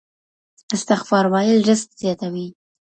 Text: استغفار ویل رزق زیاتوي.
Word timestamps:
استغفار 0.75 1.25
ویل 1.33 1.59
رزق 1.69 1.89
زیاتوي. 2.01 2.47